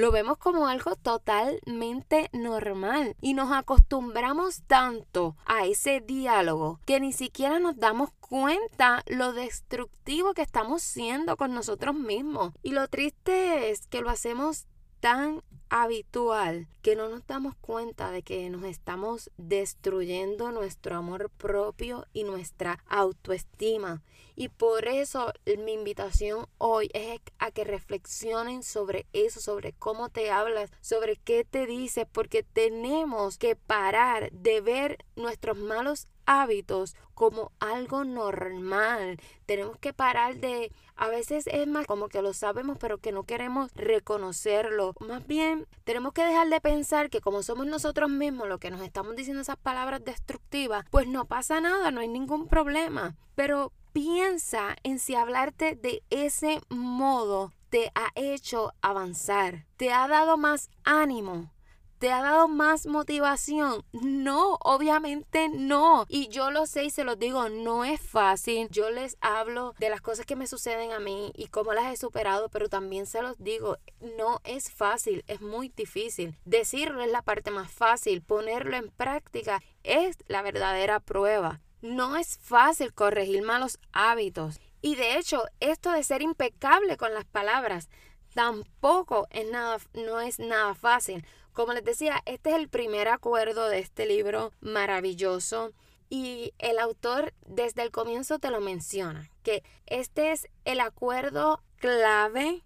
lo 0.00 0.10
vemos 0.10 0.38
como 0.38 0.66
algo 0.66 0.96
totalmente 0.96 2.30
normal 2.32 3.16
y 3.20 3.34
nos 3.34 3.52
acostumbramos 3.52 4.62
tanto 4.66 5.36
a 5.44 5.66
ese 5.66 6.00
diálogo 6.00 6.80
que 6.86 7.00
ni 7.00 7.12
siquiera 7.12 7.58
nos 7.58 7.76
damos 7.76 8.10
cuenta 8.30 9.02
lo 9.06 9.34
destructivo 9.34 10.32
que 10.32 10.42
estamos 10.42 10.82
siendo 10.82 11.36
con 11.36 11.52
nosotros 11.52 11.94
mismos. 11.94 12.54
Y 12.62 12.70
lo 12.70 12.88
triste 12.88 13.70
es 13.70 13.86
que 13.88 14.00
lo 14.00 14.08
hacemos 14.08 14.66
tan 15.00 15.42
habitual 15.70 16.66
que 16.82 16.96
no 16.96 17.08
nos 17.08 17.26
damos 17.26 17.54
cuenta 17.56 18.10
de 18.10 18.22
que 18.22 18.50
nos 18.50 18.64
estamos 18.64 19.30
destruyendo 19.36 20.50
nuestro 20.50 20.96
amor 20.96 21.30
propio 21.30 22.06
y 22.12 22.24
nuestra 22.24 22.82
autoestima. 22.88 24.02
Y 24.34 24.48
por 24.48 24.88
eso 24.88 25.32
mi 25.58 25.74
invitación 25.74 26.46
hoy 26.58 26.90
es 26.94 27.20
a 27.38 27.50
que 27.50 27.64
reflexionen 27.64 28.62
sobre 28.62 29.06
eso, 29.12 29.40
sobre 29.40 29.72
cómo 29.74 30.08
te 30.08 30.30
hablas, 30.30 30.70
sobre 30.80 31.16
qué 31.16 31.44
te 31.44 31.66
dices, 31.66 32.06
porque 32.10 32.42
tenemos 32.42 33.38
que 33.38 33.54
parar 33.54 34.32
de 34.32 34.60
ver 34.60 35.04
nuestros 35.14 35.58
malos 35.58 36.08
hábitos 36.26 36.96
como 37.14 37.52
algo 37.60 38.04
normal. 38.04 39.20
Tenemos 39.46 39.76
que 39.78 39.92
parar 39.92 40.36
de, 40.36 40.72
a 40.96 41.08
veces 41.08 41.46
es 41.46 41.66
más 41.66 41.86
como 41.86 42.08
que 42.08 42.22
lo 42.22 42.32
sabemos 42.32 42.78
pero 42.78 42.98
que 42.98 43.12
no 43.12 43.24
queremos 43.24 43.70
reconocerlo. 43.74 44.94
Más 45.00 45.26
bien, 45.26 45.66
tenemos 45.84 46.12
que 46.12 46.24
dejar 46.24 46.48
de 46.48 46.60
pensar 46.60 47.10
que 47.10 47.20
como 47.20 47.42
somos 47.42 47.66
nosotros 47.66 48.10
mismos 48.10 48.48
los 48.48 48.58
que 48.58 48.70
nos 48.70 48.80
estamos 48.80 49.16
diciendo 49.16 49.42
esas 49.42 49.58
palabras 49.58 50.04
destructivas, 50.04 50.84
pues 50.90 51.06
no 51.06 51.26
pasa 51.26 51.60
nada, 51.60 51.90
no 51.90 52.00
hay 52.00 52.08
ningún 52.08 52.48
problema. 52.48 53.16
Pero 53.34 53.72
piensa 53.92 54.76
en 54.82 54.98
si 54.98 55.14
hablarte 55.14 55.74
de 55.74 56.02
ese 56.10 56.60
modo 56.68 57.52
te 57.70 57.92
ha 57.94 58.10
hecho 58.14 58.72
avanzar, 58.82 59.66
te 59.76 59.92
ha 59.92 60.08
dado 60.08 60.36
más 60.36 60.70
ánimo, 60.84 61.52
¿Te 62.00 62.10
ha 62.10 62.22
dado 62.22 62.48
más 62.48 62.86
motivación? 62.86 63.84
No, 63.92 64.56
obviamente 64.62 65.50
no. 65.50 66.06
Y 66.08 66.28
yo 66.28 66.50
lo 66.50 66.64
sé 66.64 66.84
y 66.84 66.90
se 66.90 67.04
los 67.04 67.18
digo, 67.18 67.50
no 67.50 67.84
es 67.84 68.00
fácil. 68.00 68.68
Yo 68.70 68.88
les 68.88 69.18
hablo 69.20 69.74
de 69.78 69.90
las 69.90 70.00
cosas 70.00 70.24
que 70.24 70.34
me 70.34 70.46
suceden 70.46 70.92
a 70.92 70.98
mí 70.98 71.30
y 71.34 71.48
cómo 71.48 71.74
las 71.74 71.92
he 71.92 71.98
superado, 71.98 72.48
pero 72.48 72.70
también 72.70 73.04
se 73.04 73.20
los 73.20 73.36
digo, 73.36 73.76
no 74.16 74.40
es 74.44 74.72
fácil, 74.72 75.24
es 75.26 75.42
muy 75.42 75.68
difícil. 75.76 76.38
Decirlo 76.46 77.02
es 77.02 77.10
la 77.10 77.20
parte 77.20 77.50
más 77.50 77.70
fácil, 77.70 78.22
ponerlo 78.22 78.76
en 78.76 78.88
práctica 78.88 79.60
es 79.82 80.16
la 80.26 80.40
verdadera 80.40 81.00
prueba. 81.00 81.60
No 81.82 82.16
es 82.16 82.38
fácil 82.38 82.94
corregir 82.94 83.42
malos 83.42 83.78
hábitos. 83.92 84.58
Y 84.80 84.94
de 84.94 85.18
hecho, 85.18 85.42
esto 85.60 85.92
de 85.92 86.02
ser 86.02 86.22
impecable 86.22 86.96
con 86.96 87.12
las 87.12 87.26
palabras 87.26 87.90
tampoco 88.32 89.26
es 89.30 89.50
nada, 89.50 89.76
no 89.92 90.20
es 90.20 90.38
nada 90.38 90.74
fácil. 90.74 91.26
Como 91.52 91.72
les 91.72 91.84
decía, 91.84 92.22
este 92.26 92.50
es 92.50 92.56
el 92.56 92.68
primer 92.68 93.08
acuerdo 93.08 93.68
de 93.68 93.80
este 93.80 94.06
libro 94.06 94.52
maravilloso 94.60 95.72
y 96.08 96.52
el 96.58 96.78
autor 96.78 97.34
desde 97.46 97.82
el 97.82 97.90
comienzo 97.90 98.38
te 98.38 98.50
lo 98.50 98.60
menciona, 98.60 99.30
que 99.42 99.62
este 99.86 100.32
es 100.32 100.48
el 100.64 100.80
acuerdo 100.80 101.62
clave, 101.76 102.62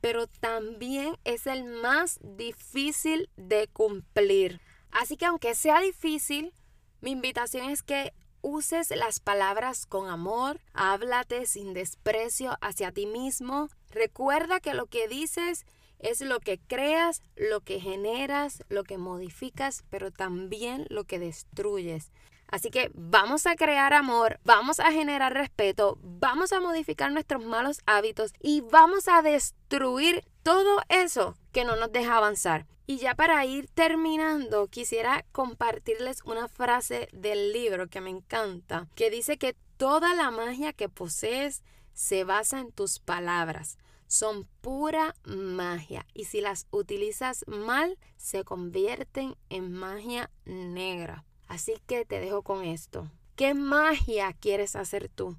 pero 0.00 0.26
también 0.26 1.16
es 1.24 1.46
el 1.46 1.64
más 1.64 2.18
difícil 2.22 3.30
de 3.36 3.68
cumplir. 3.68 4.60
Así 4.90 5.16
que 5.16 5.26
aunque 5.26 5.54
sea 5.54 5.80
difícil, 5.80 6.52
mi 7.00 7.10
invitación 7.10 7.70
es 7.70 7.82
que 7.82 8.12
uses 8.42 8.90
las 8.90 9.20
palabras 9.20 9.86
con 9.86 10.08
amor, 10.08 10.60
háblate 10.74 11.46
sin 11.46 11.72
desprecio 11.72 12.58
hacia 12.60 12.92
ti 12.92 13.06
mismo. 13.06 13.68
Recuerda 13.90 14.60
que 14.60 14.74
lo 14.74 14.86
que 14.86 15.08
dices 15.08 15.64
es 15.98 16.20
lo 16.20 16.40
que 16.40 16.58
creas, 16.58 17.22
lo 17.36 17.60
que 17.60 17.80
generas, 17.80 18.62
lo 18.68 18.84
que 18.84 18.98
modificas, 18.98 19.84
pero 19.88 20.10
también 20.10 20.86
lo 20.90 21.04
que 21.04 21.18
destruyes. 21.18 22.12
Así 22.48 22.70
que 22.70 22.90
vamos 22.92 23.46
a 23.46 23.56
crear 23.56 23.94
amor, 23.94 24.38
vamos 24.44 24.78
a 24.78 24.92
generar 24.92 25.32
respeto, 25.32 25.98
vamos 26.02 26.52
a 26.52 26.60
modificar 26.60 27.10
nuestros 27.10 27.42
malos 27.42 27.80
hábitos 27.86 28.34
y 28.40 28.60
vamos 28.60 29.08
a 29.08 29.22
destruir 29.22 30.22
todo 30.42 30.82
eso 30.90 31.34
que 31.52 31.64
no 31.64 31.76
nos 31.76 31.92
deja 31.92 32.18
avanzar. 32.18 32.66
Y 32.92 32.98
ya 32.98 33.14
para 33.14 33.42
ir 33.46 33.68
terminando, 33.68 34.66
quisiera 34.66 35.24
compartirles 35.32 36.20
una 36.26 36.46
frase 36.46 37.08
del 37.14 37.50
libro 37.50 37.88
que 37.88 38.02
me 38.02 38.10
encanta, 38.10 38.86
que 38.96 39.08
dice 39.08 39.38
que 39.38 39.56
toda 39.78 40.14
la 40.14 40.30
magia 40.30 40.74
que 40.74 40.90
posees 40.90 41.62
se 41.94 42.24
basa 42.24 42.60
en 42.60 42.70
tus 42.70 42.98
palabras 42.98 43.78
son 44.08 44.46
pura 44.60 45.14
magia 45.24 46.06
y 46.12 46.26
si 46.26 46.42
las 46.42 46.66
utilizas 46.70 47.46
mal 47.48 47.96
se 48.18 48.44
convierten 48.44 49.36
en 49.48 49.72
magia 49.72 50.30
negra. 50.44 51.24
Así 51.48 51.80
que 51.86 52.04
te 52.04 52.20
dejo 52.20 52.42
con 52.42 52.62
esto. 52.62 53.10
¿Qué 53.36 53.54
magia 53.54 54.34
quieres 54.34 54.76
hacer 54.76 55.08
tú? 55.08 55.38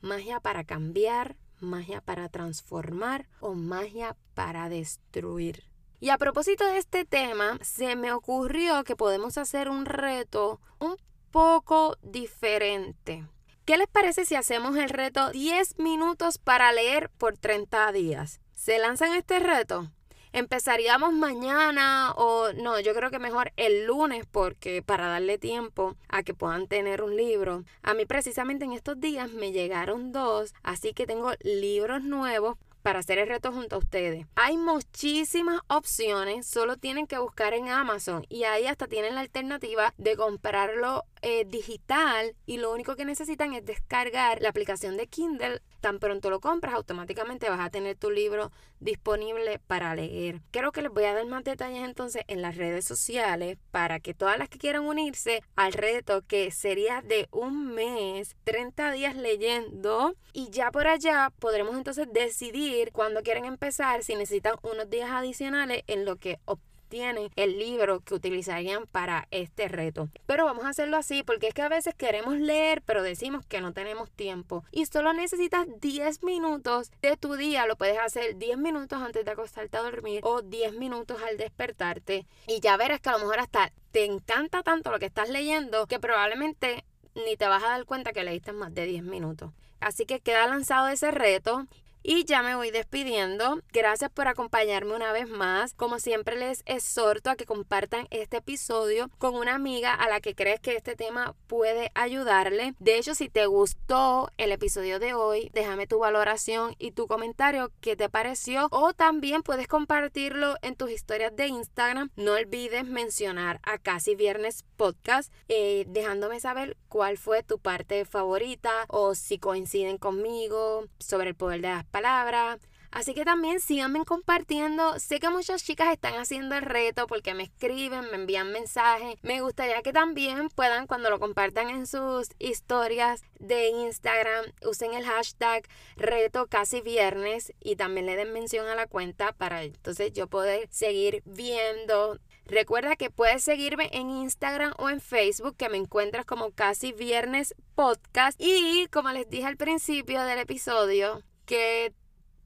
¿Magia 0.00 0.40
para 0.40 0.64
cambiar? 0.64 1.36
¿Magia 1.60 2.00
para 2.00 2.30
transformar? 2.30 3.28
¿O 3.40 3.52
magia 3.52 4.16
para 4.32 4.70
destruir? 4.70 5.73
Y 6.00 6.10
a 6.10 6.18
propósito 6.18 6.66
de 6.66 6.78
este 6.78 7.04
tema, 7.04 7.58
se 7.62 7.96
me 7.96 8.12
ocurrió 8.12 8.84
que 8.84 8.96
podemos 8.96 9.38
hacer 9.38 9.70
un 9.70 9.86
reto 9.86 10.60
un 10.78 10.96
poco 11.30 11.96
diferente. 12.02 13.24
¿Qué 13.64 13.78
les 13.78 13.88
parece 13.88 14.26
si 14.26 14.34
hacemos 14.34 14.76
el 14.76 14.90
reto 14.90 15.30
10 15.30 15.78
minutos 15.78 16.38
para 16.38 16.72
leer 16.72 17.08
por 17.10 17.38
30 17.38 17.92
días? 17.92 18.40
¿Se 18.54 18.78
lanzan 18.78 19.14
este 19.14 19.38
reto? 19.40 19.90
Empezaríamos 20.34 21.12
mañana 21.12 22.12
o 22.16 22.52
no, 22.52 22.80
yo 22.80 22.92
creo 22.92 23.10
que 23.10 23.20
mejor 23.20 23.52
el 23.56 23.86
lunes 23.86 24.26
porque 24.30 24.82
para 24.82 25.06
darle 25.06 25.38
tiempo 25.38 25.96
a 26.08 26.24
que 26.24 26.34
puedan 26.34 26.66
tener 26.66 27.02
un 27.02 27.16
libro. 27.16 27.62
A 27.82 27.94
mí 27.94 28.04
precisamente 28.04 28.64
en 28.64 28.72
estos 28.72 29.00
días 29.00 29.30
me 29.30 29.52
llegaron 29.52 30.10
dos, 30.10 30.52
así 30.64 30.92
que 30.92 31.06
tengo 31.06 31.30
libros 31.40 32.02
nuevos 32.02 32.58
para 32.84 32.98
hacer 32.98 33.18
el 33.18 33.28
reto 33.28 33.50
junto 33.50 33.76
a 33.76 33.78
ustedes. 33.78 34.26
Hay 34.34 34.58
muchísimas 34.58 35.62
opciones, 35.68 36.46
solo 36.46 36.76
tienen 36.76 37.06
que 37.06 37.16
buscar 37.16 37.54
en 37.54 37.70
Amazon 37.70 38.26
y 38.28 38.44
ahí 38.44 38.66
hasta 38.66 38.86
tienen 38.86 39.14
la 39.14 39.22
alternativa 39.22 39.94
de 39.96 40.16
comprarlo 40.16 41.04
eh, 41.26 41.46
digital 41.46 42.36
y 42.44 42.58
lo 42.58 42.70
único 42.70 42.96
que 42.96 43.06
necesitan 43.06 43.54
es 43.54 43.64
descargar 43.64 44.42
la 44.42 44.50
aplicación 44.50 44.98
de 44.98 45.06
Kindle. 45.06 45.62
Tan 45.80 45.98
pronto 45.98 46.28
lo 46.28 46.38
compras, 46.38 46.74
automáticamente 46.74 47.48
vas 47.48 47.60
a 47.60 47.70
tener 47.70 47.96
tu 47.96 48.10
libro 48.10 48.52
disponible 48.78 49.58
para 49.58 49.94
leer. 49.94 50.42
Creo 50.50 50.70
que 50.70 50.82
les 50.82 50.92
voy 50.92 51.04
a 51.04 51.14
dar 51.14 51.24
más 51.24 51.42
detalles 51.42 51.82
entonces 51.82 52.24
en 52.28 52.42
las 52.42 52.58
redes 52.58 52.84
sociales 52.84 53.56
para 53.70 54.00
que 54.00 54.12
todas 54.12 54.38
las 54.38 54.50
que 54.50 54.58
quieran 54.58 54.84
unirse 54.84 55.42
al 55.56 55.72
reto 55.72 56.20
que 56.20 56.50
sería 56.50 57.00
de 57.00 57.26
un 57.30 57.74
mes, 57.74 58.36
30 58.44 58.92
días 58.92 59.16
leyendo 59.16 60.14
y 60.34 60.50
ya 60.50 60.70
por 60.70 60.86
allá 60.86 61.32
podremos 61.38 61.74
entonces 61.74 62.06
decidir 62.12 62.92
cuándo 62.92 63.22
quieren 63.22 63.46
empezar, 63.46 64.04
si 64.04 64.14
necesitan 64.14 64.56
unos 64.62 64.90
días 64.90 65.10
adicionales 65.10 65.84
en 65.86 66.04
lo 66.04 66.16
que 66.16 66.38
tienen 66.88 67.30
el 67.36 67.58
libro 67.58 68.00
que 68.00 68.14
utilizarían 68.14 68.86
para 68.86 69.26
este 69.30 69.68
reto. 69.68 70.08
Pero 70.26 70.44
vamos 70.44 70.64
a 70.64 70.70
hacerlo 70.70 70.96
así 70.96 71.22
porque 71.22 71.48
es 71.48 71.54
que 71.54 71.62
a 71.62 71.68
veces 71.68 71.94
queremos 71.94 72.38
leer 72.38 72.82
pero 72.82 73.02
decimos 73.02 73.44
que 73.46 73.60
no 73.60 73.72
tenemos 73.72 74.10
tiempo 74.10 74.64
y 74.70 74.86
solo 74.86 75.12
necesitas 75.12 75.66
10 75.80 76.22
minutos 76.22 76.90
de 77.02 77.16
tu 77.16 77.34
día. 77.34 77.66
Lo 77.66 77.76
puedes 77.76 77.98
hacer 77.98 78.36
10 78.36 78.58
minutos 78.58 79.02
antes 79.02 79.24
de 79.24 79.30
acostarte 79.30 79.76
a 79.76 79.82
dormir 79.82 80.20
o 80.22 80.42
10 80.42 80.74
minutos 80.74 81.20
al 81.22 81.36
despertarte 81.36 82.26
y 82.46 82.60
ya 82.60 82.76
verás 82.76 83.00
que 83.00 83.08
a 83.08 83.12
lo 83.12 83.20
mejor 83.20 83.40
hasta 83.40 83.72
te 83.90 84.04
encanta 84.04 84.62
tanto 84.62 84.90
lo 84.90 84.98
que 84.98 85.06
estás 85.06 85.28
leyendo 85.28 85.86
que 85.86 86.00
probablemente 86.00 86.84
ni 87.14 87.36
te 87.36 87.46
vas 87.46 87.62
a 87.62 87.68
dar 87.68 87.84
cuenta 87.84 88.12
que 88.12 88.24
leíste 88.24 88.52
más 88.52 88.74
de 88.74 88.86
10 88.86 89.04
minutos. 89.04 89.52
Así 89.80 90.06
que 90.06 90.20
queda 90.20 90.46
lanzado 90.46 90.88
ese 90.88 91.10
reto 91.10 91.66
y 92.04 92.24
ya 92.24 92.42
me 92.42 92.54
voy 92.54 92.70
despidiendo. 92.70 93.60
Gracias 93.72 94.10
por 94.10 94.28
acompañarme 94.28 94.94
una 94.94 95.10
vez 95.12 95.28
más. 95.28 95.72
Como 95.72 95.98
siempre 95.98 96.36
les 96.36 96.62
exhorto 96.66 97.30
a 97.30 97.36
que 97.36 97.46
compartan 97.46 98.06
este 98.10 98.36
episodio 98.36 99.10
con 99.18 99.34
una 99.34 99.54
amiga 99.54 99.94
a 99.94 100.08
la 100.08 100.20
que 100.20 100.34
crees 100.34 100.60
que 100.60 100.76
este 100.76 100.96
tema 100.96 101.34
puede 101.46 101.90
ayudarle. 101.94 102.74
De 102.78 102.98
hecho, 102.98 103.14
si 103.14 103.30
te 103.30 103.46
gustó 103.46 104.30
el 104.36 104.52
episodio 104.52 104.98
de 104.98 105.14
hoy, 105.14 105.50
déjame 105.54 105.86
tu 105.86 105.98
valoración 105.98 106.76
y 106.78 106.92
tu 106.92 107.06
comentario 107.06 107.72
qué 107.80 107.96
te 107.96 108.10
pareció. 108.10 108.68
O 108.70 108.92
también 108.92 109.42
puedes 109.42 109.66
compartirlo 109.66 110.56
en 110.60 110.76
tus 110.76 110.90
historias 110.90 111.34
de 111.34 111.46
Instagram. 111.46 112.10
No 112.16 112.32
olvides 112.32 112.84
mencionar 112.84 113.60
a 113.62 113.78
Casi 113.78 114.14
Viernes 114.14 114.64
Podcast, 114.76 115.32
eh, 115.48 115.86
dejándome 115.88 116.38
saber 116.38 116.76
cuál 116.88 117.16
fue 117.16 117.42
tu 117.42 117.58
parte 117.58 118.04
favorita 118.04 118.70
o 118.88 119.14
si 119.14 119.38
coinciden 119.38 119.96
conmigo 119.96 120.84
sobre 120.98 121.30
el 121.30 121.34
poder 121.34 121.62
de 121.62 121.68
las 121.68 121.84
palabra. 121.94 122.58
Así 122.90 123.14
que 123.14 123.24
también 123.24 123.60
síganme 123.60 124.04
compartiendo. 124.04 124.98
Sé 124.98 125.20
que 125.20 125.28
muchas 125.28 125.64
chicas 125.64 125.92
están 125.92 126.14
haciendo 126.14 126.56
el 126.56 126.62
reto 126.62 127.06
porque 127.06 127.34
me 127.34 127.44
escriben, 127.44 128.10
me 128.10 128.16
envían 128.16 128.50
mensajes. 128.52 129.16
Me 129.22 129.40
gustaría 129.40 129.82
que 129.82 129.92
también 129.92 130.48
puedan, 130.48 130.88
cuando 130.88 131.08
lo 131.08 131.20
compartan 131.20 131.70
en 131.70 131.86
sus 131.86 132.28
historias 132.40 133.22
de 133.38 133.68
Instagram, 133.68 134.44
usen 134.68 134.94
el 134.94 135.04
hashtag 135.04 135.66
reto 135.96 136.46
casi 136.48 136.80
viernes 136.80 137.52
y 137.60 137.76
también 137.76 138.06
le 138.06 138.16
den 138.16 138.32
mención 138.32 138.66
a 138.68 138.74
la 138.74 138.86
cuenta 138.86 139.32
para 139.32 139.62
entonces 139.62 140.12
yo 140.12 140.26
poder 140.26 140.68
seguir 140.70 141.22
viendo. 141.24 142.18
Recuerda 142.46 142.96
que 142.96 143.10
puedes 143.10 143.42
seguirme 143.42 143.88
en 143.92 144.10
Instagram 144.10 144.74
o 144.78 144.90
en 144.90 145.00
Facebook, 145.00 145.56
que 145.56 145.68
me 145.68 145.78
encuentras 145.78 146.26
como 146.26 146.50
casi 146.50 146.92
viernes 146.92 147.54
podcast. 147.74 148.40
Y 148.40 148.86
como 148.92 149.10
les 149.10 149.28
dije 149.28 149.46
al 149.46 149.56
principio 149.56 150.22
del 150.22 150.38
episodio, 150.38 151.22
que 151.46 151.92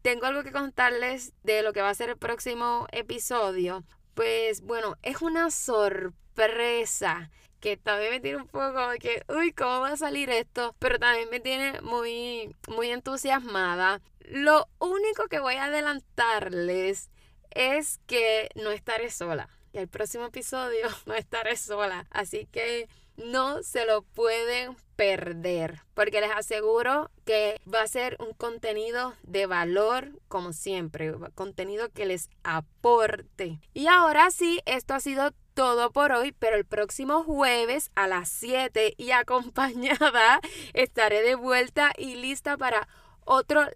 tengo 0.02 0.26
algo 0.26 0.42
que 0.42 0.52
contarles 0.52 1.32
de 1.42 1.62
lo 1.62 1.72
que 1.72 1.82
va 1.82 1.90
a 1.90 1.94
ser 1.94 2.10
el 2.10 2.16
próximo 2.16 2.86
episodio. 2.92 3.84
Pues 4.14 4.62
bueno, 4.62 4.96
es 5.02 5.22
una 5.22 5.50
sorpresa 5.50 7.30
que 7.60 7.76
también 7.76 8.12
me 8.12 8.20
tiene 8.20 8.38
un 8.38 8.46
poco 8.46 8.88
de 8.88 8.98
que, 8.98 9.22
uy, 9.28 9.52
¿cómo 9.52 9.80
va 9.80 9.92
a 9.92 9.96
salir 9.96 10.30
esto? 10.30 10.74
Pero 10.78 10.98
también 10.98 11.28
me 11.30 11.40
tiene 11.40 11.80
muy, 11.82 12.54
muy 12.68 12.90
entusiasmada. 12.90 14.00
Lo 14.20 14.68
único 14.78 15.26
que 15.28 15.40
voy 15.40 15.54
a 15.54 15.64
adelantarles 15.64 17.10
es 17.50 17.98
que 18.06 18.48
no 18.54 18.70
estaré 18.70 19.10
sola. 19.10 19.48
Y 19.72 19.78
el 19.78 19.88
próximo 19.88 20.26
episodio 20.26 20.88
no 21.06 21.14
estaré 21.14 21.56
sola. 21.56 22.06
Así 22.10 22.46
que 22.46 22.88
no 23.18 23.62
se 23.62 23.84
lo 23.84 24.02
pueden 24.02 24.76
perder, 24.96 25.82
porque 25.94 26.20
les 26.20 26.30
aseguro 26.30 27.10
que 27.24 27.60
va 27.72 27.82
a 27.82 27.86
ser 27.86 28.16
un 28.18 28.32
contenido 28.32 29.14
de 29.22 29.46
valor, 29.46 30.10
como 30.26 30.52
siempre, 30.52 31.14
contenido 31.34 31.88
que 31.90 32.06
les 32.06 32.30
aporte. 32.42 33.60
Y 33.74 33.86
ahora 33.86 34.30
sí, 34.30 34.60
esto 34.66 34.94
ha 34.94 35.00
sido 35.00 35.30
todo 35.54 35.90
por 35.90 36.12
hoy, 36.12 36.32
pero 36.32 36.56
el 36.56 36.64
próximo 36.64 37.22
jueves 37.22 37.90
a 37.94 38.08
las 38.08 38.28
7 38.28 38.94
y 38.96 39.10
acompañada 39.12 40.40
estaré 40.72 41.22
de 41.22 41.34
vuelta 41.34 41.92
y 41.96 42.16
lista 42.16 42.56
para 42.56 42.88
otro 43.24 43.66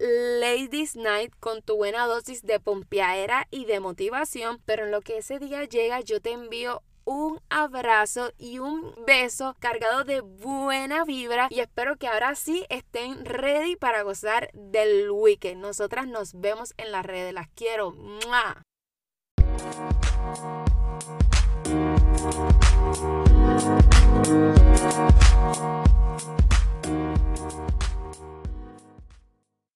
Ladies 0.40 0.97
Night 0.97 1.35
con 1.38 1.61
tu 1.61 1.77
buena 1.77 2.07
dosis 2.07 2.43
de 2.43 2.59
pompeadera 2.59 3.47
y 3.51 3.66
de 3.66 3.81
motivación, 3.81 4.62
pero 4.64 4.87
en 4.87 4.90
lo 4.90 5.03
que 5.03 5.19
ese 5.19 5.38
día 5.38 5.64
llega 5.64 6.01
yo 6.01 6.21
te 6.21 6.33
envío 6.33 6.83
un 7.12 7.40
abrazo 7.51 8.33
y 8.38 8.59
un 8.59 8.94
beso 9.07 9.55
cargado 9.59 10.05
de 10.05 10.20
buena 10.20 11.05
vibra 11.05 11.48
y 11.51 11.61
espero 11.61 11.96
que 11.96 12.09
ahora 12.09 12.35
sí 12.35 12.64
estén 12.70 13.25
ready 13.27 13.77
para 13.77 14.03
gozar 14.03 14.51
del 14.55 15.11
weekend. 15.11 15.61
Nosotras 15.61 16.07
nos 16.07 16.40
vemos 16.40 16.72
en 16.79 16.90
las 16.90 17.05
redes, 17.05 17.35
las 17.35 17.48
quiero. 17.55 17.94